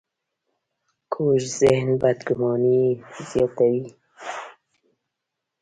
[1.13, 2.81] کوږ ذهن بدګماني
[3.29, 3.85] زیاتوي